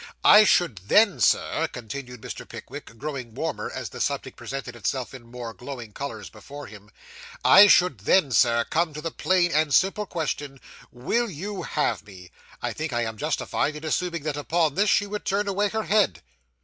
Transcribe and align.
'I 0.23 0.45
should 0.45 0.77
then, 0.87 1.19
Sir,' 1.19 1.67
continued 1.71 2.21
Mr. 2.21 2.49
Pickwick, 2.49 2.97
growing 2.97 3.35
warmer 3.35 3.69
as 3.71 3.89
the 3.89 4.01
subject 4.01 4.35
presented 4.35 4.75
itself 4.75 5.13
in 5.13 5.29
more 5.29 5.53
glowing 5.53 5.91
colours 5.93 6.27
before 6.27 6.65
him 6.65 6.89
'I 7.45 7.67
should 7.67 7.99
then, 7.99 8.31
Sir, 8.31 8.65
come 8.67 8.95
to 8.95 9.01
the 9.03 9.11
plain 9.11 9.51
and 9.51 9.71
simple 9.71 10.07
question, 10.07 10.59
"Will 10.91 11.29
you 11.29 11.61
have 11.61 12.03
me?" 12.03 12.31
I 12.63 12.73
think 12.73 12.91
I 12.93 13.03
am 13.03 13.15
justified 13.17 13.75
in 13.75 13.85
assuming 13.85 14.23
that 14.23 14.37
upon 14.37 14.73
this, 14.73 14.89
she 14.89 15.05
would 15.05 15.23
turn 15.23 15.47
away 15.47 15.69
her 15.69 15.83
head. 15.83 16.23